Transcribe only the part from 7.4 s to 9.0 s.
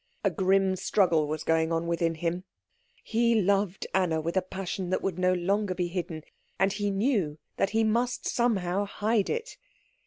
that he must somehow